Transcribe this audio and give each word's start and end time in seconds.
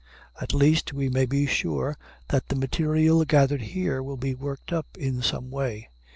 At 0.41 0.51
least, 0.55 0.93
we 0.93 1.09
may 1.09 1.27
be 1.27 1.45
sure 1.45 1.95
that 2.29 2.47
the 2.47 2.55
material 2.55 3.23
gathered 3.23 3.61
here 3.61 4.01
will 4.01 4.17
be 4.17 4.33
worked 4.33 4.73
up 4.73 4.97
in 4.97 5.21
some 5.21 5.51
way. 5.51 5.89